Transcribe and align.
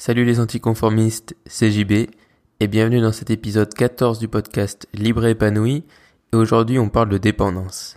Salut 0.00 0.24
les 0.24 0.38
anticonformistes, 0.38 1.34
c'est 1.46 1.72
JB 1.72 2.08
et 2.60 2.68
bienvenue 2.68 3.00
dans 3.00 3.10
cet 3.10 3.30
épisode 3.30 3.74
14 3.74 4.20
du 4.20 4.28
podcast 4.28 4.86
Libre 4.94 5.26
et 5.26 5.30
épanoui 5.30 5.82
et 6.32 6.36
aujourd'hui 6.36 6.78
on 6.78 6.88
parle 6.88 7.08
de 7.08 7.18
dépendance. 7.18 7.96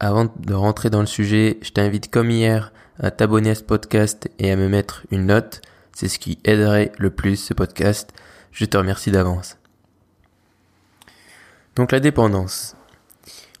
Avant 0.00 0.32
de 0.34 0.54
rentrer 0.54 0.88
dans 0.88 1.00
le 1.00 1.06
sujet, 1.06 1.58
je 1.60 1.72
t'invite 1.72 2.10
comme 2.10 2.30
hier 2.30 2.72
à 2.98 3.10
t'abonner 3.10 3.50
à 3.50 3.54
ce 3.54 3.62
podcast 3.62 4.30
et 4.38 4.50
à 4.50 4.56
me 4.56 4.70
mettre 4.70 5.02
une 5.10 5.26
note, 5.26 5.60
c'est 5.92 6.08
ce 6.08 6.18
qui 6.18 6.38
aiderait 6.44 6.90
le 6.96 7.10
plus 7.10 7.36
ce 7.36 7.52
podcast. 7.52 8.14
Je 8.50 8.64
te 8.64 8.78
remercie 8.78 9.10
d'avance. 9.10 9.58
Donc 11.74 11.92
la 11.92 12.00
dépendance. 12.00 12.76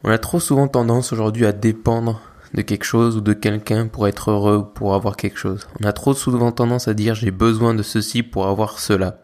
On 0.02 0.08
a 0.08 0.16
trop 0.16 0.40
souvent 0.40 0.66
tendance 0.66 1.12
aujourd'hui 1.12 1.44
à 1.44 1.52
dépendre 1.52 2.22
de 2.56 2.62
quelque 2.62 2.84
chose 2.84 3.18
ou 3.18 3.20
de 3.20 3.34
quelqu'un 3.34 3.86
pour 3.86 4.08
être 4.08 4.30
heureux 4.30 4.56
ou 4.56 4.64
pour 4.64 4.94
avoir 4.94 5.16
quelque 5.16 5.38
chose. 5.38 5.68
On 5.80 5.84
a 5.84 5.92
trop 5.92 6.14
souvent 6.14 6.52
tendance 6.52 6.88
à 6.88 6.94
dire 6.94 7.14
j'ai 7.14 7.30
besoin 7.30 7.74
de 7.74 7.82
ceci 7.82 8.22
pour 8.22 8.46
avoir 8.48 8.78
cela. 8.78 9.20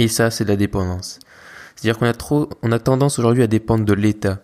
Et 0.00 0.08
ça, 0.08 0.32
c'est 0.32 0.44
de 0.44 0.50
la 0.50 0.56
dépendance. 0.56 1.20
C'est-à-dire 1.76 1.98
qu'on 1.98 2.06
a 2.06 2.12
trop, 2.12 2.50
on 2.62 2.72
a 2.72 2.80
tendance 2.80 3.20
aujourd'hui 3.20 3.44
à 3.44 3.46
dépendre 3.46 3.84
de 3.84 3.92
l'État. 3.92 4.40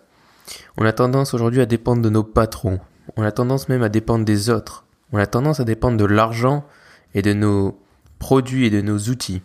On 0.77 0.85
a 0.85 0.93
tendance 0.93 1.33
aujourd'hui 1.33 1.59
à 1.59 1.65
dépendre 1.65 2.01
de 2.01 2.09
nos 2.09 2.23
patrons. 2.23 2.79
On 3.17 3.23
a 3.23 3.31
tendance 3.33 3.67
même 3.67 3.83
à 3.83 3.89
dépendre 3.89 4.23
des 4.23 4.49
autres. 4.49 4.85
On 5.11 5.17
a 5.17 5.27
tendance 5.27 5.59
à 5.59 5.65
dépendre 5.65 5.97
de 5.97 6.05
l'argent 6.05 6.65
et 7.13 7.21
de 7.21 7.33
nos 7.33 7.77
produits 8.17 8.65
et 8.65 8.69
de 8.69 8.81
nos 8.81 8.97
outils. 8.97 9.41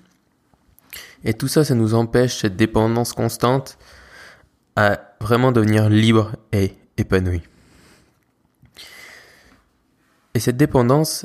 Et 1.25 1.34
tout 1.34 1.48
ça, 1.48 1.64
ça 1.64 1.75
nous 1.75 1.95
empêche 1.95 2.39
cette 2.39 2.55
dépendance 2.55 3.12
constante 3.12 3.78
à 4.77 5.00
vraiment 5.20 5.50
devenir 5.50 5.89
libre 5.89 6.33
et 6.53 6.77
épanoui. 6.98 7.42
Et 10.37 10.39
cette 10.39 10.59
dépendance, 10.59 11.25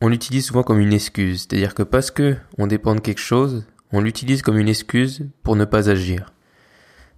on 0.00 0.08
l'utilise 0.08 0.46
souvent 0.46 0.62
comme 0.62 0.80
une 0.80 0.94
excuse. 0.94 1.40
C'est-à-dire 1.40 1.74
que 1.74 1.82
parce 1.82 2.10
que 2.10 2.36
on 2.56 2.66
dépend 2.66 2.94
de 2.94 3.00
quelque 3.00 3.20
chose, 3.20 3.66
on 3.92 4.00
l'utilise 4.00 4.40
comme 4.40 4.56
une 4.56 4.70
excuse 4.70 5.26
pour 5.42 5.56
ne 5.56 5.66
pas 5.66 5.90
agir. 5.90 6.32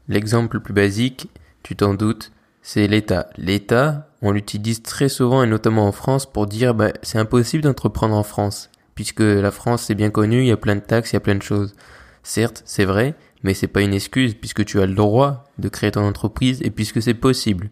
L'exemple 0.09 0.57
le 0.57 0.63
plus 0.65 0.73
basique, 0.73 1.31
tu 1.63 1.77
t'en 1.77 1.95
doutes, 1.95 2.33
c'est 2.61 2.89
l'État. 2.89 3.31
L'État, 3.37 4.11
on 4.21 4.33
l'utilise 4.33 4.83
très 4.83 5.09
souvent 5.09 5.45
et 5.45 5.47
notamment 5.47 5.87
en 5.87 5.93
France 5.93 6.27
pour 6.27 6.49
dire 6.49 6.75
bah, 6.75 6.93
c'est 7.05 7.19
impossible 7.19 7.63
d'entreprendre 7.63 8.17
en 8.17 8.25
France 8.25 8.69
puisque 8.97 9.21
la 9.21 9.53
France 9.53 9.85
c'est 9.85 9.95
bien 9.95 10.11
connu, 10.11 10.41
il 10.41 10.49
y 10.49 10.51
a 10.51 10.57
plein 10.57 10.75
de 10.75 10.81
taxes, 10.81 11.13
il 11.13 11.15
y 11.15 11.19
a 11.19 11.21
plein 11.21 11.37
de 11.37 11.43
choses. 11.43 11.77
Certes, 12.25 12.63
c'est 12.65 12.85
vrai, 12.85 13.15
mais 13.45 13.55
c'est 13.55 13.69
pas 13.69 13.83
une 13.83 13.95
excuse 13.95 14.35
puisque 14.35 14.65
tu 14.65 14.81
as 14.81 14.87
le 14.87 14.95
droit 14.95 15.45
de 15.59 15.69
créer 15.69 15.93
ton 15.93 16.03
entreprise 16.03 16.61
et 16.65 16.73
puisque 16.73 17.01
c'est 17.01 17.15
possible 17.15 17.71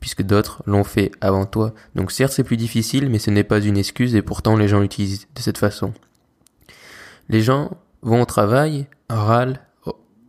puisque 0.00 0.22
d'autres 0.22 0.62
l'ont 0.66 0.84
fait 0.84 1.12
avant 1.20 1.46
toi. 1.46 1.74
Donc 1.94 2.10
certes 2.10 2.32
c'est 2.32 2.44
plus 2.44 2.56
difficile, 2.56 3.10
mais 3.10 3.18
ce 3.18 3.30
n'est 3.30 3.44
pas 3.44 3.60
une 3.60 3.76
excuse 3.76 4.14
et 4.14 4.22
pourtant 4.22 4.56
les 4.56 4.66
gens 4.66 4.80
l'utilisent 4.80 5.28
de 5.34 5.40
cette 5.40 5.58
façon. 5.58 5.92
Les 7.28 7.42
gens 7.42 7.76
vont 8.02 8.22
au 8.22 8.24
travail, 8.24 8.86
râlent 9.08 9.60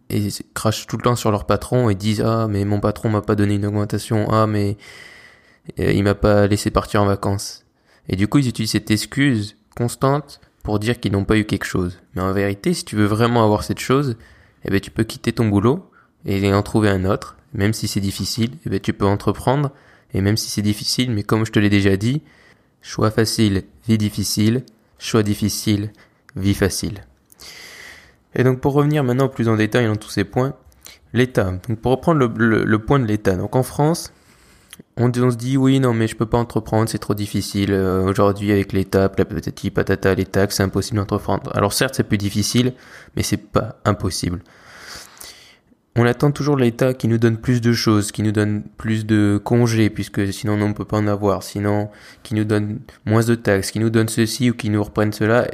et 0.09 0.27
crachent 0.53 0.87
tout 0.87 0.97
le 0.97 1.03
temps 1.03 1.15
sur 1.15 1.31
leur 1.31 1.45
patron 1.45 1.89
et 1.89 1.95
disent 1.95 2.21
ah 2.21 2.47
mais 2.49 2.65
mon 2.65 2.81
patron 2.81 3.09
m'a 3.09 3.21
pas 3.21 3.35
donné 3.35 3.55
une 3.55 3.65
augmentation, 3.65 4.29
ah 4.29 4.45
mais 4.45 4.77
euh, 5.79 5.91
il 5.91 6.03
m'a 6.03 6.15
pas 6.15 6.47
laissé 6.47 6.69
partir 6.69 7.01
en 7.01 7.05
vacances. 7.05 7.65
Et 8.09 8.15
du 8.17 8.27
coup 8.27 8.39
ils 8.39 8.49
utilisent 8.49 8.71
cette 8.71 8.91
excuse 8.91 9.55
constante 9.75 10.41
pour 10.63 10.79
dire 10.79 10.99
qu'ils 10.99 11.13
n'ont 11.13 11.23
pas 11.23 11.37
eu 11.37 11.45
quelque 11.45 11.65
chose. 11.65 11.99
Mais 12.13 12.21
en 12.21 12.33
vérité, 12.33 12.73
si 12.73 12.83
tu 12.83 12.95
veux 12.97 13.05
vraiment 13.05 13.43
avoir 13.43 13.63
cette 13.63 13.79
chose, 13.79 14.17
eh 14.65 14.69
ben 14.69 14.79
tu 14.79 14.91
peux 14.91 15.05
quitter 15.05 15.31
ton 15.31 15.47
boulot 15.47 15.90
et 16.25 16.53
en 16.53 16.61
trouver 16.61 16.89
un 16.89 17.05
autre 17.05 17.35
même 17.53 17.73
si 17.73 17.87
c'est 17.87 17.99
difficile, 17.99 18.51
eh 18.65 18.69
ben, 18.69 18.79
tu 18.79 18.93
peux 18.93 19.05
entreprendre, 19.05 19.71
et 20.13 20.21
même 20.21 20.37
si 20.37 20.49
c'est 20.49 20.61
difficile, 20.61 21.11
mais 21.11 21.23
comme 21.23 21.45
je 21.45 21.51
te 21.51 21.59
l'ai 21.59 21.69
déjà 21.69 21.97
dit, 21.97 22.21
choix 22.81 23.11
facile, 23.11 23.63
vie 23.87 23.97
difficile, 23.97 24.63
choix 24.99 25.23
difficile, 25.23 25.91
vie 26.35 26.53
facile. 26.53 27.05
Et 28.35 28.43
donc 28.43 28.61
pour 28.61 28.73
revenir 28.73 29.03
maintenant 29.03 29.27
plus 29.27 29.49
en 29.49 29.57
détail 29.57 29.87
dans 29.87 29.97
tous 29.97 30.09
ces 30.09 30.23
points, 30.23 30.53
l'État. 31.13 31.51
Donc 31.67 31.79
pour 31.79 31.91
reprendre 31.91 32.19
le, 32.19 32.79
point 32.79 32.99
de 32.99 33.05
l'État. 33.05 33.35
Donc 33.35 33.57
en 33.57 33.63
France, 33.63 34.13
on, 34.95 35.11
on, 35.13 35.31
se 35.31 35.35
dit 35.35 35.57
oui 35.57 35.81
non 35.81 35.93
mais 35.93 36.07
je 36.07 36.15
peux 36.15 36.25
pas 36.25 36.37
entreprendre, 36.37 36.87
c'est 36.87 36.97
trop 36.97 37.13
difficile. 37.13 37.73
Euh, 37.73 38.03
aujourd'hui 38.03 38.53
avec 38.53 38.71
l'État, 38.71 39.09
patati 39.09 39.69
patata, 39.69 40.15
les 40.15 40.25
taxes, 40.25 40.57
c'est 40.57 40.63
impossible 40.63 40.99
d'entreprendre. 40.99 41.51
Alors 41.53 41.73
certes 41.73 41.95
c'est 41.95 42.05
plus 42.05 42.17
difficile, 42.17 42.73
mais 43.17 43.23
c'est 43.23 43.35
pas 43.35 43.81
impossible 43.83 44.41
on 45.95 46.05
attend 46.05 46.31
toujours 46.31 46.55
l'État 46.55 46.93
qui 46.93 47.07
nous 47.07 47.17
donne 47.17 47.37
plus 47.37 47.59
de 47.59 47.73
choses, 47.73 48.11
qui 48.11 48.23
nous 48.23 48.31
donne 48.31 48.63
plus 48.77 49.05
de 49.05 49.39
congés, 49.43 49.89
puisque 49.89 50.31
sinon 50.31 50.53
on 50.53 50.69
ne 50.69 50.73
peut 50.73 50.85
pas 50.85 50.97
en 50.97 51.07
avoir, 51.07 51.43
sinon 51.43 51.89
qui 52.23 52.33
nous 52.33 52.45
donne 52.45 52.79
moins 53.05 53.23
de 53.23 53.35
taxes, 53.35 53.71
qui 53.71 53.79
nous 53.79 53.89
donne 53.89 54.07
ceci 54.07 54.49
ou 54.49 54.53
qui 54.53 54.69
nous 54.69 54.83
reprenne 54.83 55.11
cela. 55.11 55.47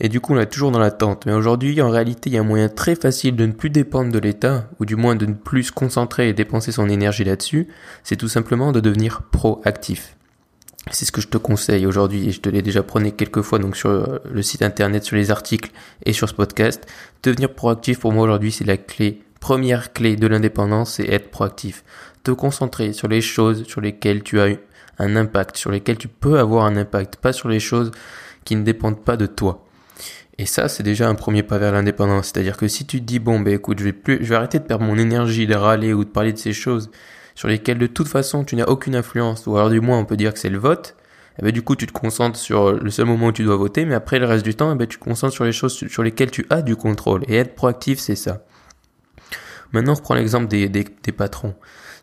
Et 0.00 0.08
du 0.08 0.20
coup, 0.20 0.32
on 0.34 0.38
est 0.38 0.46
toujours 0.46 0.70
dans 0.70 0.78
l'attente. 0.78 1.26
Mais 1.26 1.32
aujourd'hui, 1.32 1.82
en 1.82 1.90
réalité, 1.90 2.30
il 2.30 2.34
y 2.34 2.38
a 2.38 2.40
un 2.40 2.44
moyen 2.44 2.68
très 2.68 2.94
facile 2.94 3.34
de 3.34 3.46
ne 3.46 3.52
plus 3.52 3.68
dépendre 3.68 4.12
de 4.12 4.18
l'État, 4.18 4.68
ou 4.78 4.84
du 4.84 4.96
moins 4.96 5.16
de 5.16 5.26
ne 5.26 5.34
plus 5.34 5.64
se 5.64 5.72
concentrer 5.72 6.28
et 6.28 6.32
dépenser 6.32 6.70
son 6.70 6.88
énergie 6.88 7.24
là-dessus. 7.24 7.66
C'est 8.04 8.16
tout 8.16 8.28
simplement 8.28 8.70
de 8.70 8.80
devenir 8.80 9.22
proactif. 9.22 10.16
C'est 10.92 11.04
ce 11.04 11.12
que 11.12 11.20
je 11.20 11.26
te 11.26 11.36
conseille 11.36 11.84
aujourd'hui, 11.84 12.28
et 12.28 12.30
je 12.30 12.40
te 12.40 12.48
l'ai 12.48 12.62
déjà 12.62 12.82
prôné 12.82 13.10
quelques 13.10 13.42
fois 13.42 13.58
donc 13.58 13.76
sur 13.76 14.20
le 14.24 14.42
site 14.42 14.62
internet, 14.62 15.04
sur 15.04 15.16
les 15.16 15.30
articles 15.32 15.72
et 16.06 16.12
sur 16.12 16.28
ce 16.28 16.34
podcast. 16.34 16.86
Devenir 17.24 17.52
proactif 17.52 17.98
pour 17.98 18.12
moi 18.12 18.22
aujourd'hui, 18.22 18.52
c'est 18.52 18.64
la 18.64 18.76
clé 18.76 19.20
Première 19.40 19.92
clé 19.92 20.16
de 20.16 20.26
l'indépendance, 20.26 20.94
c'est 20.94 21.08
être 21.08 21.30
proactif. 21.30 21.84
Te 22.24 22.30
concentrer 22.30 22.92
sur 22.92 23.08
les 23.08 23.20
choses 23.20 23.64
sur 23.64 23.80
lesquelles 23.80 24.22
tu 24.22 24.40
as 24.40 24.48
un 24.98 25.16
impact, 25.16 25.56
sur 25.56 25.70
lesquelles 25.70 25.98
tu 25.98 26.08
peux 26.08 26.38
avoir 26.38 26.64
un 26.66 26.76
impact, 26.76 27.16
pas 27.16 27.32
sur 27.32 27.48
les 27.48 27.60
choses 27.60 27.92
qui 28.44 28.56
ne 28.56 28.62
dépendent 28.62 29.02
pas 29.02 29.16
de 29.16 29.26
toi. 29.26 29.64
Et 30.38 30.46
ça, 30.46 30.68
c'est 30.68 30.82
déjà 30.82 31.08
un 31.08 31.14
premier 31.14 31.42
pas 31.42 31.58
vers 31.58 31.72
l'indépendance. 31.72 32.26
C'est-à-dire 32.26 32.56
que 32.56 32.68
si 32.68 32.86
tu 32.86 33.00
te 33.00 33.04
dis, 33.04 33.18
bon, 33.18 33.40
ben 33.40 33.54
écoute, 33.54 33.80
je 33.80 33.84
vais 33.84 33.94
je 34.06 34.28
vais 34.28 34.34
arrêter 34.34 34.58
de 34.58 34.64
perdre 34.64 34.84
mon 34.84 34.96
énergie, 34.96 35.46
de 35.46 35.54
râler 35.54 35.92
ou 35.92 36.04
de 36.04 36.10
parler 36.10 36.32
de 36.32 36.38
ces 36.38 36.52
choses 36.52 36.90
sur 37.38 37.46
lesquelles 37.46 37.78
de 37.78 37.86
toute 37.86 38.08
façon 38.08 38.42
tu 38.42 38.56
n'as 38.56 38.64
aucune 38.64 38.96
influence, 38.96 39.46
ou 39.46 39.56
alors 39.56 39.70
du 39.70 39.80
moins 39.80 39.96
on 39.96 40.04
peut 40.04 40.16
dire 40.16 40.32
que 40.32 40.40
c'est 40.40 40.48
le 40.48 40.58
vote, 40.58 40.96
eh 41.38 41.44
ben, 41.44 41.52
du 41.52 41.62
coup 41.62 41.76
tu 41.76 41.86
te 41.86 41.92
concentres 41.92 42.36
sur 42.36 42.72
le 42.72 42.90
seul 42.90 43.06
moment 43.06 43.28
où 43.28 43.32
tu 43.32 43.44
dois 43.44 43.56
voter, 43.56 43.84
mais 43.84 43.94
après 43.94 44.18
le 44.18 44.26
reste 44.26 44.44
du 44.44 44.56
temps, 44.56 44.72
eh 44.72 44.74
ben, 44.74 44.88
tu 44.88 44.98
te 44.98 45.04
concentres 45.04 45.34
sur 45.34 45.44
les 45.44 45.52
choses 45.52 45.72
sur 45.72 46.02
lesquelles 46.02 46.32
tu 46.32 46.46
as 46.50 46.62
du 46.62 46.74
contrôle. 46.74 47.22
Et 47.28 47.36
être 47.36 47.54
proactif, 47.54 48.00
c'est 48.00 48.16
ça. 48.16 48.42
Maintenant, 49.72 49.94
reprends 49.94 50.14
l'exemple 50.14 50.48
des, 50.48 50.68
des, 50.68 50.84
des, 51.02 51.12
patrons. 51.12 51.54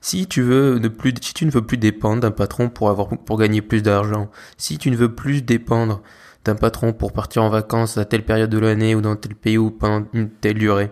Si 0.02 0.28
tu 0.28 0.42
veux 0.42 0.78
ne 0.78 0.88
plus, 0.88 1.14
si 1.22 1.34
tu 1.34 1.46
ne 1.46 1.52
veux 1.52 1.66
plus 1.66 1.78
dépendre 1.78 2.22
d'un 2.22 2.32
patron 2.32 2.70
pour 2.70 2.90
avoir, 2.90 3.10
pour 3.10 3.38
gagner 3.38 3.62
plus 3.62 3.82
d'argent, 3.82 4.30
si 4.58 4.78
tu 4.78 4.92
ne 4.92 4.96
veux 4.96 5.14
plus 5.14 5.42
dépendre 5.42 6.02
d'un 6.44 6.56
patron 6.56 6.94
pour 6.94 7.12
partir 7.12 7.44
en 7.44 7.50
vacances 7.50 7.98
à 7.98 8.06
telle 8.06 8.24
période 8.24 8.52
de 8.52 8.60
l'année 8.60 8.94
ou 8.94 9.02
dans 9.02 9.16
tel 9.16 9.34
pays 9.34 9.58
ou 9.58 9.72
pendant 9.72 10.06
une 10.14 10.30
telle 10.30 10.60
durée, 10.60 10.92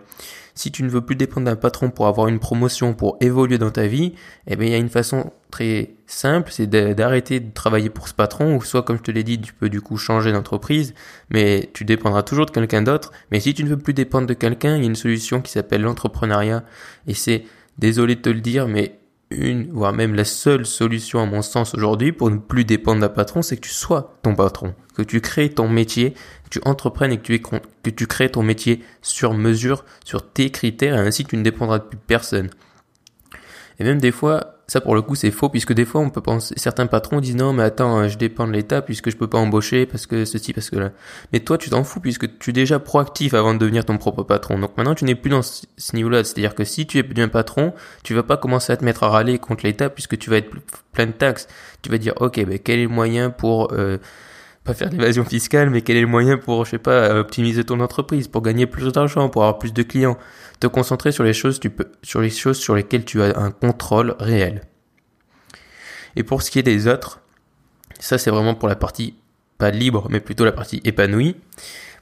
si 0.55 0.71
tu 0.71 0.83
ne 0.83 0.89
veux 0.89 1.01
plus 1.01 1.15
dépendre 1.15 1.45
d'un 1.45 1.55
patron 1.55 1.89
pour 1.89 2.07
avoir 2.07 2.27
une 2.27 2.39
promotion, 2.39 2.93
pour 2.93 3.17
évoluer 3.21 3.57
dans 3.57 3.71
ta 3.71 3.87
vie, 3.87 4.13
eh 4.47 4.55
bien, 4.55 4.67
il 4.67 4.71
y 4.71 4.75
a 4.75 4.79
une 4.79 4.89
façon 4.89 5.31
très 5.51 5.95
simple, 6.05 6.51
c'est 6.51 6.67
d'arrêter 6.67 7.39
de 7.39 7.51
travailler 7.51 7.89
pour 7.89 8.07
ce 8.07 8.13
patron, 8.13 8.55
ou 8.55 8.61
soit, 8.61 8.83
comme 8.83 8.97
je 8.97 9.03
te 9.03 9.11
l'ai 9.11 9.23
dit, 9.23 9.39
tu 9.39 9.53
peux 9.53 9.69
du 9.69 9.81
coup 9.81 9.97
changer 9.97 10.31
d'entreprise, 10.31 10.93
mais 11.31 11.69
tu 11.73 11.85
dépendras 11.85 12.23
toujours 12.23 12.45
de 12.45 12.51
quelqu'un 12.51 12.81
d'autre. 12.81 13.11
Mais 13.31 13.39
si 13.39 13.53
tu 13.53 13.63
ne 13.63 13.69
veux 13.69 13.77
plus 13.77 13.93
dépendre 13.93 14.27
de 14.27 14.33
quelqu'un, 14.33 14.75
il 14.75 14.81
y 14.81 14.85
a 14.85 14.89
une 14.89 14.95
solution 14.95 15.41
qui 15.41 15.51
s'appelle 15.51 15.81
l'entrepreneuriat, 15.81 16.63
et 17.07 17.13
c'est, 17.13 17.45
désolé 17.77 18.15
de 18.15 18.21
te 18.21 18.29
le 18.29 18.41
dire, 18.41 18.67
mais 18.67 18.99
une, 19.35 19.71
voire 19.71 19.93
même 19.93 20.15
la 20.15 20.25
seule 20.25 20.65
solution 20.65 21.21
à 21.21 21.25
mon 21.25 21.41
sens 21.41 21.73
aujourd'hui 21.75 22.11
pour 22.11 22.29
ne 22.29 22.37
plus 22.37 22.65
dépendre 22.65 23.01
d'un 23.01 23.09
patron, 23.09 23.41
c'est 23.41 23.57
que 23.57 23.61
tu 23.61 23.73
sois 23.73 24.17
ton 24.21 24.35
patron, 24.35 24.73
que 24.95 25.01
tu 25.01 25.21
crées 25.21 25.49
ton 25.49 25.67
métier, 25.67 26.11
que 26.11 26.49
tu 26.49 26.59
entreprennes 26.65 27.11
et 27.11 27.17
que 27.17 27.23
tu, 27.23 27.39
que 27.39 27.89
tu 27.89 28.07
crées 28.07 28.29
ton 28.29 28.43
métier 28.43 28.83
sur 29.01 29.33
mesure, 29.33 29.85
sur 30.03 30.31
tes 30.31 30.49
critères, 30.49 30.95
et 30.95 30.99
ainsi 30.99 31.25
tu 31.25 31.37
ne 31.37 31.43
dépendras 31.43 31.79
de 31.79 31.83
plus 31.83 31.97
personne. 31.97 32.49
Et 33.79 33.83
même 33.83 33.99
des 33.99 34.11
fois, 34.11 34.52
ça 34.67 34.79
pour 34.79 34.95
le 34.95 35.01
coup 35.01 35.15
c'est 35.15 35.31
faux 35.31 35.49
puisque 35.49 35.73
des 35.73 35.83
fois 35.83 36.01
on 36.01 36.09
peut 36.09 36.21
penser 36.21 36.53
certains 36.57 36.87
patrons 36.87 37.19
disent 37.19 37.35
non 37.35 37.51
mais 37.51 37.63
attends 37.63 38.07
je 38.07 38.17
dépends 38.17 38.47
de 38.47 38.53
l'État 38.53 38.81
puisque 38.81 39.09
je 39.09 39.17
peux 39.17 39.27
pas 39.27 39.37
embaucher 39.37 39.85
parce 39.85 40.05
que 40.05 40.23
ceci 40.25 40.53
parce 40.53 40.69
que 40.69 40.77
là. 40.77 40.91
Mais 41.33 41.41
toi 41.41 41.57
tu 41.57 41.69
t'en 41.69 41.83
fous 41.83 41.99
puisque 41.99 42.37
tu 42.39 42.51
es 42.51 42.53
déjà 42.53 42.79
proactif 42.79 43.33
avant 43.33 43.53
de 43.53 43.59
devenir 43.59 43.85
ton 43.85 43.97
propre 43.97 44.23
patron. 44.23 44.59
Donc 44.59 44.77
maintenant 44.77 44.95
tu 44.95 45.05
n'es 45.05 45.15
plus 45.15 45.29
dans 45.29 45.41
ce 45.41 45.95
niveau-là. 45.95 46.23
C'est-à-dire 46.23 46.55
que 46.55 46.63
si 46.63 46.87
tu 46.87 46.97
es 46.99 47.21
un 47.21 47.27
patron 47.27 47.73
tu 48.03 48.13
vas 48.13 48.23
pas 48.23 48.37
commencer 48.37 48.71
à 48.71 48.77
te 48.77 48.85
mettre 48.85 49.03
à 49.03 49.09
râler 49.09 49.37
contre 49.37 49.65
l'État 49.65 49.89
puisque 49.89 50.17
tu 50.17 50.29
vas 50.29 50.37
être 50.37 50.49
plein 50.93 51.07
de 51.07 51.11
taxes. 51.11 51.47
Tu 51.81 51.89
vas 51.89 51.97
dire 51.97 52.13
ok 52.17 52.45
ben 52.45 52.59
quel 52.59 52.79
est 52.79 52.83
le 52.83 52.89
moyen 52.89 53.29
pour 53.29 53.73
euh, 53.73 53.97
pas 54.63 54.73
faire 54.73 54.89
l'évasion 54.89 55.25
fiscale, 55.25 55.69
mais 55.69 55.81
quel 55.81 55.97
est 55.97 56.01
le 56.01 56.07
moyen 56.07 56.37
pour, 56.37 56.65
je 56.65 56.71
sais 56.71 56.77
pas, 56.77 57.19
optimiser 57.19 57.63
ton 57.63 57.79
entreprise, 57.79 58.27
pour 58.27 58.41
gagner 58.41 58.65
plus 58.65 58.91
d'argent, 58.91 59.29
pour 59.29 59.43
avoir 59.43 59.59
plus 59.59 59.73
de 59.73 59.83
clients? 59.83 60.17
Te 60.59 60.67
concentrer 60.67 61.11
sur 61.11 61.23
les 61.23 61.33
choses, 61.33 61.59
tu 61.59 61.69
peux, 61.69 61.91
sur 62.01 62.21
les 62.21 62.29
choses 62.29 62.57
sur 62.57 62.75
lesquelles 62.75 63.03
tu 63.03 63.21
as 63.21 63.37
un 63.37 63.51
contrôle 63.51 64.15
réel. 64.19 64.61
Et 66.15 66.23
pour 66.23 66.41
ce 66.41 66.51
qui 66.51 66.59
est 66.59 66.63
des 66.63 66.87
autres, 66.87 67.19
ça 67.99 68.17
c'est 68.17 68.31
vraiment 68.31 68.55
pour 68.55 68.69
la 68.69 68.75
partie 68.75 69.15
pas 69.57 69.71
libre, 69.71 70.07
mais 70.09 70.19
plutôt 70.19 70.45
la 70.45 70.51
partie 70.51 70.81
épanouie. 70.83 71.35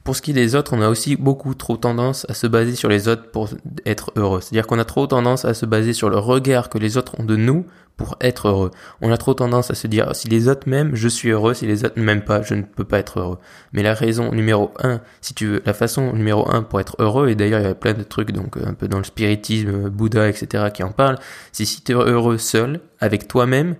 Pour 0.04 0.16
ce 0.16 0.22
qui 0.22 0.32
est 0.32 0.36
des 0.36 0.56
autres, 0.56 0.74
on 0.74 0.82
a 0.82 0.90
aussi 0.90 1.16
beaucoup 1.16 1.54
trop 1.54 1.78
tendance 1.78 2.26
à 2.28 2.34
se 2.34 2.48
baser 2.48 2.76
sur 2.76 2.90
les 2.90 3.08
autres 3.08 3.30
pour 3.30 3.50
être 3.86 4.12
heureux. 4.16 4.42
C'est-à-dire 4.42 4.66
qu'on 4.66 4.80
a 4.80 4.86
trop 4.86 5.06
tendance 5.06 5.46
à 5.46 5.54
se 5.54 5.66
baser 5.66 5.94
sur 5.94 6.10
le 6.10 6.18
regard 6.18 6.70
que 6.70 6.80
les 6.80 6.98
autres 6.98 7.20
ont 7.20 7.24
de 7.24 7.36
nous 7.36 7.66
pour 8.02 8.18
être 8.20 8.48
heureux. 8.48 8.72
On 9.02 9.12
a 9.12 9.18
trop 9.18 9.36
tendance 9.36 9.70
à 9.70 9.76
se 9.76 9.86
dire 9.86 10.16
si 10.16 10.28
les 10.28 10.48
autres 10.48 10.68
m'aiment, 10.68 10.96
je 10.96 11.08
suis 11.08 11.30
heureux, 11.30 11.54
si 11.54 11.68
les 11.68 11.86
autres 11.86 12.00
ne 12.00 12.04
m'aiment 12.04 12.24
pas, 12.24 12.42
je 12.42 12.56
ne 12.56 12.64
peux 12.64 12.84
pas 12.84 12.98
être 12.98 13.20
heureux. 13.20 13.38
Mais 13.74 13.84
la 13.84 13.94
raison 13.94 14.32
numéro 14.32 14.72
un, 14.82 15.02
si 15.22 15.36
tu 15.36 15.46
veux, 15.46 15.62
la 15.66 15.74
façon 15.74 16.14
numéro 16.14 16.50
un 16.52 16.64
pour 16.64 16.80
être 16.80 16.96
heureux, 16.98 17.30
et 17.30 17.36
d'ailleurs 17.36 17.60
il 17.60 17.68
y 17.68 17.70
a 17.70 17.76
plein 17.76 17.94
de 17.94 18.02
trucs, 18.02 18.32
donc 18.32 18.58
un 18.58 18.74
peu 18.74 18.88
dans 18.88 18.98
le 18.98 19.04
spiritisme, 19.04 19.90
Bouddha, 19.90 20.28
etc. 20.30 20.70
qui 20.74 20.82
en 20.82 20.92
parlent, 20.92 21.20
c'est 21.52 21.66
si 21.66 21.84
tu 21.84 21.92
es 21.92 21.96
heureux 21.96 22.40
seul, 22.40 22.82
avec 23.00 23.28
toi-même, 23.28 23.76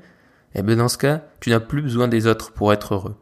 eh 0.54 0.62
ben 0.62 0.78
dans 0.78 0.90
ce 0.90 1.00
cas, 1.00 1.22
tu 1.40 1.50
n'as 1.50 1.60
plus 1.60 1.82
besoin 1.82 2.08
des 2.08 2.28
autres 2.28 2.52
pour 2.52 2.72
être 2.74 2.94
heureux. 2.94 3.16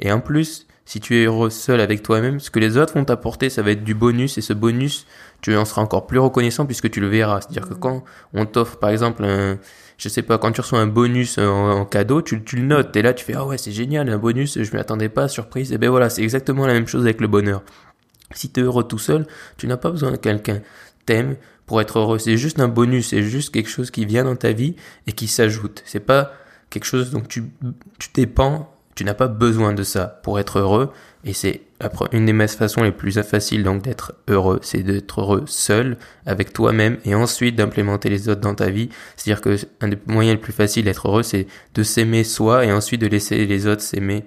Et 0.00 0.12
en 0.12 0.20
plus, 0.20 0.66
si 0.84 1.00
tu 1.00 1.16
es 1.16 1.24
heureux 1.24 1.50
seul 1.50 1.80
avec 1.80 2.02
toi-même, 2.02 2.40
ce 2.40 2.50
que 2.50 2.58
les 2.58 2.76
autres 2.76 2.94
vont 2.94 3.04
t'apporter, 3.04 3.48
ça 3.48 3.62
va 3.62 3.70
être 3.70 3.84
du 3.84 3.94
bonus, 3.94 4.36
et 4.36 4.42
ce 4.42 4.52
bonus, 4.52 5.06
tu 5.40 5.56
en 5.56 5.64
seras 5.64 5.82
encore 5.82 6.06
plus 6.06 6.18
reconnaissant 6.18 6.66
puisque 6.66 6.90
tu 6.90 7.00
le 7.00 7.08
verras. 7.08 7.40
C'est-à-dire 7.40 7.68
que 7.68 7.74
quand 7.74 8.04
on 8.34 8.44
t'offre, 8.44 8.76
par 8.76 8.90
exemple, 8.90 9.24
un, 9.24 9.58
je 9.96 10.08
sais 10.08 10.22
pas, 10.22 10.38
quand 10.38 10.52
tu 10.52 10.60
reçois 10.60 10.80
un 10.80 10.86
bonus 10.86 11.38
en, 11.38 11.84
cadeau, 11.86 12.20
tu, 12.20 12.42
tu, 12.44 12.56
le 12.56 12.62
notes, 12.62 12.94
et 12.96 13.02
là 13.02 13.14
tu 13.14 13.24
fais, 13.24 13.34
ah 13.34 13.46
ouais, 13.46 13.58
c'est 13.58 13.72
génial, 13.72 14.08
un 14.10 14.18
bonus, 14.18 14.62
je 14.62 14.72
m'y 14.74 14.80
attendais 14.80 15.08
pas, 15.08 15.28
surprise, 15.28 15.72
et 15.72 15.78
ben 15.78 15.88
voilà, 15.88 16.10
c'est 16.10 16.22
exactement 16.22 16.66
la 16.66 16.74
même 16.74 16.86
chose 16.86 17.04
avec 17.04 17.20
le 17.20 17.28
bonheur. 17.28 17.62
Si 18.34 18.50
tu 18.50 18.60
es 18.60 18.62
heureux 18.62 18.84
tout 18.84 18.98
seul, 18.98 19.26
tu 19.56 19.66
n'as 19.66 19.76
pas 19.76 19.90
besoin 19.90 20.10
de 20.10 20.16
quelqu'un. 20.16 20.60
T'aimes 21.06 21.36
pour 21.66 21.80
être 21.80 21.98
heureux. 21.98 22.18
C'est 22.18 22.36
juste 22.36 22.60
un 22.60 22.68
bonus, 22.68 23.08
c'est 23.08 23.22
juste 23.22 23.52
quelque 23.52 23.70
chose 23.70 23.90
qui 23.90 24.04
vient 24.04 24.24
dans 24.24 24.36
ta 24.36 24.52
vie 24.52 24.76
et 25.06 25.12
qui 25.12 25.28
s'ajoute. 25.28 25.82
C'est 25.86 26.00
pas 26.00 26.32
quelque 26.70 26.84
chose 26.84 27.10
dont 27.10 27.20
tu, 27.20 27.44
tu 27.98 28.08
dépends 28.14 28.73
tu 28.94 29.04
n'as 29.04 29.14
pas 29.14 29.28
besoin 29.28 29.72
de 29.72 29.82
ça 29.82 30.20
pour 30.22 30.38
être 30.38 30.58
heureux. 30.58 30.90
Et 31.24 31.32
c'est 31.32 31.62
une 32.12 32.26
des 32.26 32.48
façons 32.48 32.82
les 32.82 32.92
plus 32.92 33.20
faciles 33.22 33.64
donc 33.64 33.82
d'être 33.82 34.14
heureux, 34.28 34.60
c'est 34.62 34.82
d'être 34.82 35.20
heureux 35.20 35.44
seul 35.46 35.96
avec 36.26 36.52
toi-même 36.52 36.98
et 37.04 37.14
ensuite 37.14 37.56
d'implémenter 37.56 38.10
les 38.10 38.28
autres 38.28 38.42
dans 38.42 38.54
ta 38.54 38.68
vie. 38.68 38.90
C'est-à-dire 39.16 39.40
que 39.40 39.56
un 39.80 39.88
des 39.88 39.98
moyens 40.06 40.36
les 40.36 40.40
plus 40.40 40.52
faciles 40.52 40.84
d'être 40.84 41.08
heureux, 41.08 41.22
c'est 41.22 41.46
de 41.74 41.82
s'aimer 41.82 42.24
soi 42.24 42.66
et 42.66 42.72
ensuite 42.72 43.00
de 43.00 43.06
laisser 43.06 43.46
les 43.46 43.66
autres 43.66 43.82
s'aimer. 43.82 44.24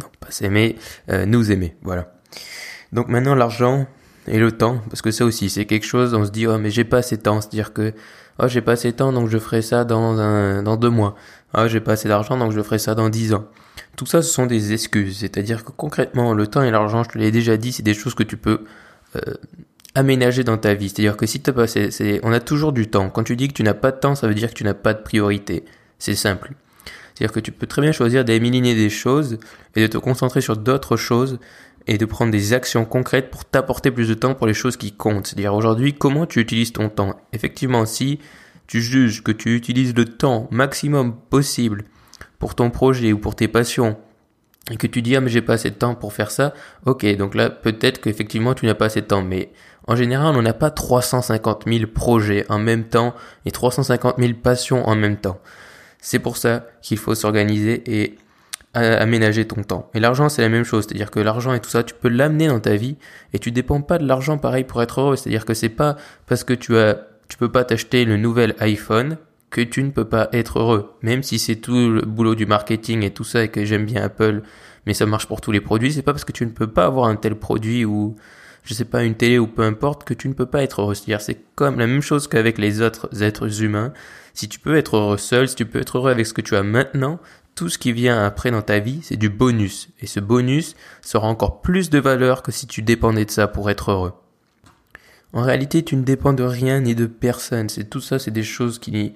Non, 0.00 0.08
pas 0.18 0.30
s'aimer, 0.30 0.76
euh, 1.10 1.24
nous 1.24 1.52
aimer. 1.52 1.76
Voilà. 1.82 2.12
Donc 2.92 3.08
maintenant 3.08 3.36
l'argent 3.36 3.86
et 4.26 4.38
le 4.38 4.50
temps, 4.52 4.80
parce 4.88 5.02
que 5.02 5.12
ça 5.12 5.24
aussi 5.24 5.50
c'est 5.50 5.66
quelque 5.66 5.86
chose, 5.86 6.14
on 6.14 6.24
se 6.24 6.30
dit 6.30 6.48
oh 6.48 6.58
mais 6.58 6.70
j'ai 6.70 6.84
pas 6.84 6.98
assez 6.98 7.16
de 7.16 7.22
temps, 7.22 7.40
c'est-à-dire 7.40 7.72
que 7.72 7.94
oh 8.42 8.48
j'ai 8.48 8.60
pas 8.60 8.72
assez 8.72 8.92
de 8.92 8.96
temps 8.96 9.12
donc 9.12 9.28
je 9.28 9.38
ferai 9.38 9.62
ça 9.62 9.84
dans 9.84 10.18
un 10.18 10.62
dans 10.62 10.76
deux 10.76 10.90
mois. 10.90 11.14
Oh 11.56 11.66
j'ai 11.66 11.80
pas 11.80 11.92
assez 11.92 12.08
d'argent 12.08 12.36
donc 12.36 12.52
je 12.52 12.62
ferai 12.62 12.78
ça 12.78 12.94
dans 12.94 13.08
dix 13.08 13.34
ans. 13.34 13.44
Tout 13.96 14.06
ça, 14.06 14.22
ce 14.22 14.32
sont 14.32 14.46
des 14.46 14.72
excuses. 14.72 15.18
C'est-à-dire 15.18 15.64
que 15.64 15.72
concrètement, 15.72 16.32
le 16.32 16.46
temps 16.46 16.62
et 16.62 16.70
l'argent, 16.70 17.02
je 17.02 17.10
te 17.10 17.18
l'ai 17.18 17.30
déjà 17.30 17.56
dit, 17.56 17.72
c'est 17.72 17.82
des 17.82 17.94
choses 17.94 18.14
que 18.14 18.22
tu 18.22 18.36
peux 18.36 18.64
euh, 19.16 19.34
aménager 19.94 20.44
dans 20.44 20.56
ta 20.56 20.74
vie. 20.74 20.88
C'est-à-dire 20.88 21.16
que 21.16 21.26
si 21.26 21.40
tu 21.40 21.52
pas, 21.52 21.66
c'est, 21.66 22.20
on 22.22 22.32
a 22.32 22.40
toujours 22.40 22.72
du 22.72 22.88
temps. 22.88 23.10
Quand 23.10 23.24
tu 23.24 23.36
dis 23.36 23.48
que 23.48 23.52
tu 23.52 23.62
n'as 23.62 23.74
pas 23.74 23.90
de 23.90 23.98
temps, 23.98 24.14
ça 24.14 24.26
veut 24.28 24.34
dire 24.34 24.50
que 24.50 24.54
tu 24.54 24.64
n'as 24.64 24.74
pas 24.74 24.94
de 24.94 25.02
priorité. 25.02 25.64
C'est 25.98 26.14
simple. 26.14 26.52
C'est-à-dire 27.14 27.32
que 27.32 27.40
tu 27.40 27.52
peux 27.52 27.66
très 27.66 27.82
bien 27.82 27.92
choisir 27.92 28.24
d'éliminer 28.24 28.74
des 28.74 28.88
choses 28.88 29.38
et 29.76 29.82
de 29.82 29.86
te 29.86 29.98
concentrer 29.98 30.40
sur 30.40 30.56
d'autres 30.56 30.96
choses 30.96 31.38
et 31.86 31.98
de 31.98 32.04
prendre 32.04 32.30
des 32.32 32.52
actions 32.52 32.84
concrètes 32.84 33.30
pour 33.30 33.44
t'apporter 33.44 33.90
plus 33.90 34.08
de 34.08 34.14
temps 34.14 34.34
pour 34.34 34.46
les 34.46 34.54
choses 34.54 34.76
qui 34.76 34.92
comptent. 34.92 35.26
C'est-à-dire 35.26 35.54
aujourd'hui, 35.54 35.94
comment 35.94 36.26
tu 36.26 36.40
utilises 36.40 36.72
ton 36.72 36.88
temps? 36.88 37.16
Effectivement, 37.32 37.86
si 37.86 38.20
tu 38.66 38.80
juges 38.80 39.22
que 39.22 39.32
tu 39.32 39.56
utilises 39.56 39.94
le 39.94 40.04
temps 40.04 40.46
maximum 40.50 41.16
possible 41.28 41.84
pour 42.38 42.54
ton 42.54 42.70
projet 42.70 43.12
ou 43.12 43.18
pour 43.18 43.34
tes 43.34 43.48
passions 43.48 43.96
et 44.70 44.76
que 44.76 44.86
tu 44.86 45.02
dis 45.02 45.16
ah 45.16 45.20
mais 45.20 45.28
j'ai 45.28 45.42
pas 45.42 45.54
assez 45.54 45.70
de 45.70 45.74
temps 45.74 45.96
pour 45.96 46.12
faire 46.12 46.30
ça, 46.30 46.54
ok 46.86 47.04
donc 47.16 47.34
là 47.34 47.50
peut-être 47.50 48.00
qu'effectivement 48.00 48.54
tu 48.54 48.66
n'as 48.66 48.74
pas 48.74 48.84
assez 48.84 49.00
de 49.00 49.06
temps 49.06 49.22
mais 49.22 49.50
en 49.88 49.96
général 49.96 50.36
on 50.36 50.42
n'a 50.42 50.52
pas 50.52 50.70
350 50.70 51.64
000 51.66 51.86
projets 51.92 52.46
en 52.48 52.60
même 52.60 52.84
temps 52.84 53.12
et 53.44 53.50
350 53.50 54.16
000 54.18 54.34
passions 54.40 54.88
en 54.88 54.94
même 54.94 55.16
temps. 55.16 55.40
C'est 56.00 56.20
pour 56.20 56.36
ça 56.36 56.66
qu'il 56.80 56.98
faut 56.98 57.16
s'organiser 57.16 57.82
et 57.86 58.16
aménager 58.74 59.46
ton 59.46 59.62
temps. 59.62 59.90
Et 59.94 60.00
l'argent 60.00 60.28
c'est 60.28 60.42
la 60.42 60.48
même 60.48 60.64
chose, 60.64 60.86
c'est-à-dire 60.86 61.10
que 61.10 61.20
l'argent 61.20 61.52
et 61.52 61.60
tout 61.60 61.70
ça 61.70 61.82
tu 61.82 61.94
peux 61.94 62.08
l'amener 62.08 62.48
dans 62.48 62.60
ta 62.60 62.76
vie 62.76 62.96
et 63.32 63.38
tu 63.38 63.50
dépends 63.50 63.80
pas 63.80 63.98
de 63.98 64.06
l'argent 64.06 64.38
pareil 64.38 64.64
pour 64.64 64.82
être 64.82 65.00
heureux, 65.00 65.16
c'est-à-dire 65.16 65.44
que 65.44 65.54
c'est 65.54 65.68
pas 65.68 65.96
parce 66.26 66.44
que 66.44 66.52
tu 66.54 66.76
as 66.76 67.06
tu 67.28 67.36
peux 67.36 67.50
pas 67.50 67.64
t'acheter 67.64 68.04
le 68.04 68.16
nouvel 68.16 68.54
iPhone 68.58 69.16
que 69.50 69.60
tu 69.60 69.82
ne 69.82 69.90
peux 69.90 70.04
pas 70.04 70.28
être 70.32 70.58
heureux. 70.58 70.92
Même 71.02 71.22
si 71.22 71.38
c'est 71.38 71.56
tout 71.56 71.90
le 71.90 72.02
boulot 72.02 72.34
du 72.34 72.46
marketing 72.46 73.02
et 73.02 73.10
tout 73.10 73.24
ça 73.24 73.44
et 73.44 73.48
que 73.48 73.64
j'aime 73.64 73.84
bien 73.84 74.02
Apple, 74.02 74.42
mais 74.86 74.94
ça 74.94 75.06
marche 75.06 75.26
pour 75.26 75.40
tous 75.40 75.52
les 75.52 75.60
produits, 75.60 75.92
c'est 75.92 76.02
pas 76.02 76.12
parce 76.12 76.24
que 76.24 76.32
tu 76.32 76.46
ne 76.46 76.50
peux 76.50 76.68
pas 76.68 76.86
avoir 76.86 77.08
un 77.08 77.16
tel 77.16 77.34
produit 77.34 77.84
ou, 77.84 78.16
je 78.64 78.74
sais 78.74 78.84
pas, 78.84 79.04
une 79.04 79.14
télé 79.14 79.38
ou 79.38 79.46
peu 79.46 79.62
importe 79.62 80.04
que 80.04 80.14
tu 80.14 80.28
ne 80.28 80.34
peux 80.34 80.46
pas 80.46 80.62
être 80.62 80.80
heureux. 80.80 80.94
C'est-à-dire, 80.94 81.20
c'est 81.20 81.38
comme 81.54 81.78
la 81.78 81.86
même 81.86 82.02
chose 82.02 82.28
qu'avec 82.28 82.58
les 82.58 82.80
autres 82.80 83.22
êtres 83.22 83.62
humains. 83.62 83.92
Si 84.34 84.48
tu 84.48 84.58
peux 84.58 84.76
être 84.76 84.96
heureux 84.96 85.18
seul, 85.18 85.48
si 85.48 85.56
tu 85.56 85.66
peux 85.66 85.80
être 85.80 85.98
heureux 85.98 86.10
avec 86.10 86.26
ce 86.26 86.34
que 86.34 86.40
tu 86.40 86.54
as 86.56 86.62
maintenant, 86.62 87.18
tout 87.60 87.68
ce 87.68 87.76
qui 87.76 87.92
vient 87.92 88.24
après 88.24 88.50
dans 88.50 88.62
ta 88.62 88.78
vie, 88.78 89.00
c'est 89.02 89.18
du 89.18 89.28
bonus. 89.28 89.90
Et 90.00 90.06
ce 90.06 90.18
bonus 90.18 90.76
sera 91.02 91.28
encore 91.28 91.60
plus 91.60 91.90
de 91.90 91.98
valeur 91.98 92.42
que 92.42 92.52
si 92.52 92.66
tu 92.66 92.80
dépendais 92.80 93.26
de 93.26 93.30
ça 93.30 93.48
pour 93.48 93.68
être 93.68 93.90
heureux. 93.90 94.14
En 95.34 95.42
réalité, 95.42 95.82
tu 95.82 95.94
ne 95.94 96.02
dépends 96.02 96.32
de 96.32 96.42
rien 96.42 96.80
ni 96.80 96.94
de 96.94 97.04
personne. 97.04 97.68
C'est 97.68 97.84
tout 97.84 98.00
ça, 98.00 98.18
c'est 98.18 98.30
des 98.30 98.44
choses 98.44 98.78
qui 98.78 99.12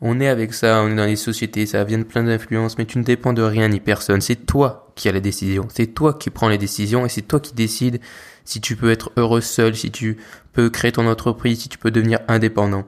on 0.00 0.18
est 0.18 0.28
avec 0.28 0.54
ça, 0.54 0.80
on 0.82 0.92
est 0.92 0.94
dans 0.94 1.04
les 1.04 1.16
sociétés, 1.16 1.66
ça 1.66 1.84
vient 1.84 1.98
de 1.98 2.04
plein 2.04 2.24
d'influences, 2.24 2.78
mais 2.78 2.86
tu 2.86 2.96
ne 2.96 3.04
dépends 3.04 3.34
de 3.34 3.42
rien 3.42 3.68
ni 3.68 3.80
personne. 3.80 4.22
C'est 4.22 4.46
toi 4.46 4.90
qui 4.94 5.10
as 5.10 5.12
la 5.12 5.20
décision. 5.20 5.68
C'est 5.70 5.88
toi 5.88 6.14
qui 6.14 6.30
prends 6.30 6.48
les 6.48 6.56
décisions 6.56 7.04
et 7.04 7.10
c'est 7.10 7.20
toi 7.20 7.38
qui 7.38 7.52
décides 7.52 8.00
si 8.46 8.62
tu 8.62 8.76
peux 8.76 8.90
être 8.90 9.12
heureux 9.18 9.42
seul, 9.42 9.76
si 9.76 9.90
tu 9.90 10.16
peux 10.54 10.70
créer 10.70 10.92
ton 10.92 11.06
entreprise, 11.06 11.60
si 11.60 11.68
tu 11.68 11.76
peux 11.76 11.90
devenir 11.90 12.20
indépendant. 12.28 12.86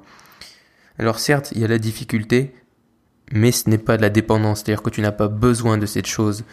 Alors 0.98 1.18
certes, 1.18 1.52
il 1.54 1.60
y 1.60 1.64
a 1.66 1.68
la 1.68 1.78
difficulté, 1.78 2.54
mais 3.32 3.52
ce 3.52 3.68
n'est 3.68 3.78
pas 3.78 3.96
de 3.96 4.02
la 4.02 4.10
dépendance. 4.10 4.60
C'est-à-dire 4.60 4.82
que 4.82 4.90
tu 4.90 5.00
n'as 5.00 5.12
pas 5.12 5.28
besoin 5.28 5.78
de 5.78 5.86
cette 5.86 6.06
chose 6.06 6.44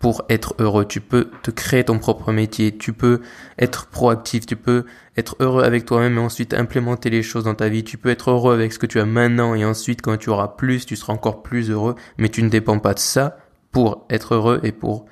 pour 0.00 0.24
être 0.28 0.54
heureux. 0.58 0.86
Tu 0.86 1.00
peux 1.00 1.30
te 1.42 1.50
créer 1.50 1.84
ton 1.84 1.98
propre 1.98 2.32
métier, 2.32 2.76
tu 2.76 2.92
peux 2.92 3.20
être 3.58 3.86
proactif, 3.86 4.46
tu 4.46 4.56
peux 4.56 4.84
être 5.16 5.36
heureux 5.40 5.62
avec 5.62 5.84
toi-même 5.84 6.16
et 6.16 6.20
ensuite 6.20 6.54
implémenter 6.54 7.10
les 7.10 7.22
choses 7.22 7.44
dans 7.44 7.54
ta 7.54 7.68
vie. 7.68 7.84
Tu 7.84 7.98
peux 7.98 8.08
être 8.08 8.30
heureux 8.30 8.54
avec 8.54 8.72
ce 8.72 8.78
que 8.78 8.86
tu 8.86 8.98
as 8.98 9.04
maintenant 9.04 9.54
et 9.54 9.64
ensuite 9.64 10.02
quand 10.02 10.16
tu 10.16 10.30
auras 10.30 10.48
plus, 10.48 10.86
tu 10.86 10.96
seras 10.96 11.12
encore 11.12 11.42
plus 11.42 11.70
heureux, 11.70 11.94
mais 12.16 12.30
tu 12.30 12.42
ne 12.42 12.48
dépends 12.48 12.78
pas 12.78 12.94
de 12.94 12.98
ça 12.98 13.36
pour 13.72 14.06
être 14.08 14.34
heureux 14.34 14.60
et 14.62 14.72
pour 14.72 15.04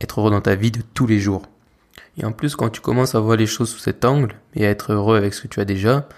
être 0.00 0.20
heureux 0.20 0.30
dans 0.30 0.40
ta 0.40 0.54
vie 0.54 0.70
de 0.70 0.80
tous 0.94 1.06
les 1.06 1.18
jours. 1.18 1.42
Et 2.16 2.24
en 2.24 2.32
plus, 2.32 2.56
quand 2.56 2.68
tu 2.68 2.80
commences 2.80 3.14
à 3.14 3.20
voir 3.20 3.36
les 3.36 3.46
choses 3.46 3.70
sous 3.70 3.78
cet 3.78 4.04
angle 4.04 4.36
et 4.54 4.66
à 4.66 4.70
être 4.70 4.92
heureux 4.92 5.16
avec 5.16 5.34
ce 5.34 5.42
que 5.42 5.48
tu 5.48 5.60
as 5.60 5.64
déjà, 5.64 6.08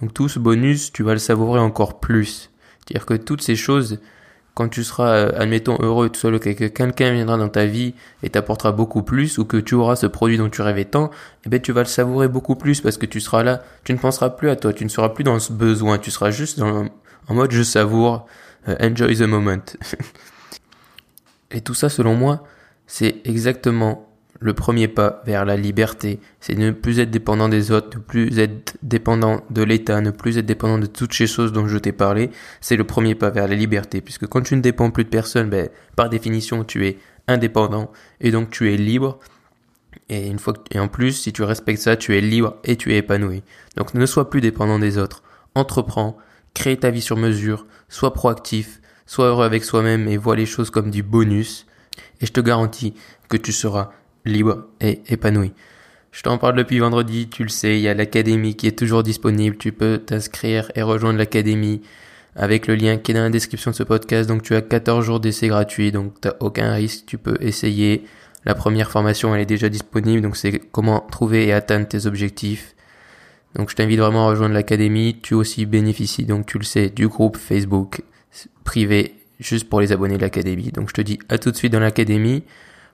donc 0.00 0.14
tout 0.14 0.28
ce 0.28 0.38
bonus, 0.38 0.92
tu 0.92 1.02
vas 1.02 1.12
le 1.12 1.18
savourer 1.18 1.60
encore 1.60 1.98
plus. 1.98 2.49
C'est-à-dire 2.90 3.06
que 3.06 3.14
toutes 3.14 3.42
ces 3.42 3.54
choses, 3.54 4.00
quand 4.54 4.68
tu 4.68 4.82
seras, 4.82 5.10
euh, 5.10 5.32
admettons, 5.36 5.76
heureux 5.80 6.08
tout 6.08 6.18
seul, 6.18 6.40
que 6.40 6.50
quelqu'un 6.50 7.12
viendra 7.12 7.36
dans 7.36 7.48
ta 7.48 7.66
vie 7.66 7.94
et 8.24 8.30
t'apportera 8.30 8.72
beaucoup 8.72 9.02
plus, 9.02 9.38
ou 9.38 9.44
que 9.44 9.56
tu 9.56 9.74
auras 9.74 9.94
ce 9.94 10.06
produit 10.06 10.38
dont 10.38 10.50
tu 10.50 10.60
rêvais 10.60 10.84
tant, 10.84 11.10
eh 11.46 11.48
ben, 11.48 11.60
tu 11.60 11.70
vas 11.70 11.82
le 11.82 11.86
savourer 11.86 12.26
beaucoup 12.26 12.56
plus 12.56 12.80
parce 12.80 12.96
que 12.96 13.06
tu 13.06 13.20
seras 13.20 13.44
là, 13.44 13.62
tu 13.84 13.92
ne 13.92 13.98
penseras 13.98 14.30
plus 14.30 14.50
à 14.50 14.56
toi, 14.56 14.72
tu 14.72 14.84
ne 14.84 14.88
seras 14.88 15.10
plus 15.10 15.22
dans 15.22 15.38
ce 15.38 15.52
besoin, 15.52 15.98
tu 15.98 16.10
seras 16.10 16.32
juste 16.32 16.58
dans, 16.58 16.86
en 17.28 17.34
mode 17.34 17.52
je 17.52 17.62
savoure, 17.62 18.26
euh, 18.68 18.74
enjoy 18.80 19.16
the 19.16 19.22
moment. 19.22 19.62
et 21.52 21.60
tout 21.60 21.74
ça, 21.74 21.88
selon 21.88 22.16
moi, 22.16 22.42
c'est 22.88 23.22
exactement 23.24 24.09
le 24.40 24.54
premier 24.54 24.88
pas 24.88 25.22
vers 25.26 25.44
la 25.44 25.56
liberté, 25.56 26.18
c'est 26.40 26.56
ne 26.56 26.70
plus 26.70 26.98
être 26.98 27.10
dépendant 27.10 27.50
des 27.50 27.70
autres, 27.72 27.98
ne 27.98 28.02
plus 28.02 28.38
être 28.38 28.76
dépendant 28.82 29.42
de 29.50 29.62
l'État, 29.62 30.00
ne 30.00 30.10
plus 30.10 30.38
être 30.38 30.46
dépendant 30.46 30.78
de 30.78 30.86
toutes 30.86 31.12
ces 31.12 31.26
choses 31.26 31.52
dont 31.52 31.68
je 31.68 31.76
t'ai 31.76 31.92
parlé. 31.92 32.30
C'est 32.62 32.76
le 32.76 32.84
premier 32.84 33.14
pas 33.14 33.28
vers 33.28 33.46
la 33.46 33.54
liberté, 33.54 34.00
puisque 34.00 34.26
quand 34.26 34.40
tu 34.40 34.56
ne 34.56 34.62
dépends 34.62 34.90
plus 34.90 35.04
de 35.04 35.10
personne, 35.10 35.50
ben, 35.50 35.68
par 35.94 36.08
définition, 36.08 36.64
tu 36.64 36.86
es 36.86 36.98
indépendant 37.28 37.92
et 38.20 38.30
donc 38.30 38.50
tu 38.50 38.72
es 38.72 38.78
libre. 38.78 39.18
Et 40.08 40.26
une 40.26 40.38
fois 40.38 40.54
et 40.70 40.80
en 40.80 40.88
plus, 40.88 41.12
si 41.12 41.32
tu 41.34 41.42
respectes 41.42 41.82
ça, 41.82 41.96
tu 41.96 42.16
es 42.16 42.22
libre 42.22 42.56
et 42.64 42.76
tu 42.76 42.94
es 42.94 42.98
épanoui. 42.98 43.42
Donc 43.76 43.92
ne 43.92 44.06
sois 44.06 44.30
plus 44.30 44.40
dépendant 44.40 44.78
des 44.78 44.96
autres. 44.96 45.22
Entreprends, 45.54 46.16
crée 46.54 46.78
ta 46.78 46.90
vie 46.90 47.02
sur 47.02 47.18
mesure, 47.18 47.66
sois 47.90 48.14
proactif, 48.14 48.80
sois 49.04 49.26
heureux 49.26 49.44
avec 49.44 49.64
soi-même 49.64 50.08
et 50.08 50.16
vois 50.16 50.36
les 50.36 50.46
choses 50.46 50.70
comme 50.70 50.90
du 50.90 51.02
bonus. 51.02 51.66
Et 52.20 52.26
je 52.26 52.32
te 52.32 52.40
garantis 52.40 52.94
que 53.28 53.36
tu 53.36 53.52
seras 53.52 53.90
libre 54.24 54.66
et 54.80 55.00
épanoui. 55.08 55.52
Je 56.12 56.22
t'en 56.22 56.38
parle 56.38 56.56
depuis 56.56 56.78
vendredi, 56.80 57.28
tu 57.28 57.44
le 57.44 57.48
sais, 57.48 57.78
il 57.78 57.82
y 57.82 57.88
a 57.88 57.94
l'académie 57.94 58.56
qui 58.56 58.66
est 58.66 58.78
toujours 58.78 59.02
disponible, 59.02 59.56
tu 59.56 59.70
peux 59.72 59.98
t'inscrire 59.98 60.70
et 60.74 60.82
rejoindre 60.82 61.18
l'académie 61.18 61.82
avec 62.34 62.66
le 62.66 62.74
lien 62.74 62.96
qui 62.96 63.12
est 63.12 63.14
dans 63.14 63.22
la 63.22 63.30
description 63.30 63.70
de 63.70 63.76
ce 63.76 63.82
podcast, 63.82 64.28
donc 64.28 64.42
tu 64.42 64.54
as 64.54 64.62
14 64.62 65.04
jours 65.04 65.20
d'essai 65.20 65.48
gratuit, 65.48 65.92
donc 65.92 66.20
t'as 66.20 66.34
aucun 66.40 66.72
risque, 66.72 67.06
tu 67.06 67.18
peux 67.18 67.36
essayer. 67.40 68.04
La 68.44 68.54
première 68.54 68.90
formation 68.90 69.34
elle 69.34 69.42
est 69.42 69.46
déjà 69.46 69.68
disponible, 69.68 70.22
donc 70.22 70.36
c'est 70.36 70.58
comment 70.58 71.00
trouver 71.00 71.46
et 71.46 71.52
atteindre 71.52 71.86
tes 71.86 72.06
objectifs. 72.06 72.74
Donc 73.54 73.70
je 73.70 73.76
t'invite 73.76 73.98
vraiment 73.98 74.26
à 74.26 74.30
rejoindre 74.30 74.54
l'académie, 74.54 75.18
tu 75.22 75.34
aussi 75.34 75.66
bénéficies, 75.66 76.24
donc 76.24 76.46
tu 76.46 76.58
le 76.58 76.64
sais, 76.64 76.88
du 76.88 77.08
groupe 77.08 77.36
Facebook 77.36 78.02
privé 78.64 79.14
juste 79.40 79.68
pour 79.68 79.80
les 79.80 79.92
abonnés 79.92 80.16
de 80.16 80.22
l'académie. 80.22 80.70
Donc 80.70 80.88
je 80.88 80.94
te 80.94 81.00
dis 81.00 81.18
à 81.28 81.38
tout 81.38 81.50
de 81.50 81.56
suite 81.56 81.72
dans 81.72 81.80
l'académie 81.80 82.44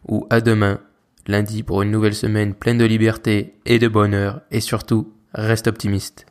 ou 0.08 0.26
à 0.30 0.40
demain 0.40 0.80
lundi 1.26 1.62
pour 1.62 1.82
une 1.82 1.90
nouvelle 1.90 2.14
semaine 2.14 2.54
pleine 2.54 2.78
de 2.78 2.84
liberté 2.84 3.54
et 3.66 3.78
de 3.78 3.88
bonheur 3.88 4.42
et 4.50 4.60
surtout, 4.60 5.12
reste 5.34 5.66
optimiste. 5.66 6.26